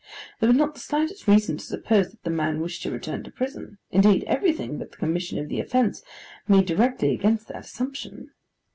There 0.39 0.49
was 0.49 0.57
not 0.57 0.73
the 0.73 0.79
slightest 0.79 1.27
reason 1.27 1.57
to 1.57 1.63
suppose 1.63 2.09
that 2.09 2.23
the 2.23 2.31
man 2.31 2.59
wished 2.59 2.81
to 2.81 2.91
return 2.91 3.21
to 3.23 3.29
prison: 3.29 3.77
indeed 3.91 4.23
everything, 4.23 4.79
but 4.79 4.89
the 4.89 4.97
commission 4.97 5.37
of 5.37 5.47
the 5.47 5.59
offence, 5.59 6.01
made 6.47 6.65
directly 6.65 7.13
against 7.13 7.49
that 7.49 7.59
assumption. 7.65 8.31